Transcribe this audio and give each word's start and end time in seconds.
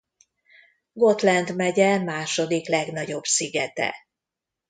Gotland 0.93 1.55
megye 1.55 1.97
második 1.99 2.67
legnagyobb 2.67 3.23
szigete. 3.23 3.93